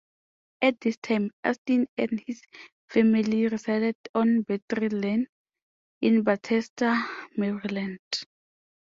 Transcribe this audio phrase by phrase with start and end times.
[0.63, 2.41] At that time, Astin and his
[2.89, 5.27] family resided on Battery Lane
[6.01, 7.99] in Bethesda, Maryland.